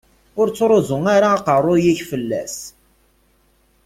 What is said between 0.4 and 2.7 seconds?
ttruẓu ara aqerru-k fell-as.